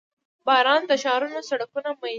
•باران 0.47 0.81
د 0.87 0.91
ښارونو 1.03 1.39
سړکونه 1.49 1.89
مینځي. 1.99 2.09